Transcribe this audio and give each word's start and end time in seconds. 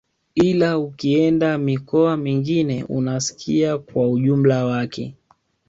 Ila 0.35 0.77
ukienda 0.79 1.57
mikoa 1.57 2.17
mingine 2.17 2.83
unasikia 2.83 3.77
kwa 3.77 4.09
ujumla 4.09 4.65
wake 4.65 5.15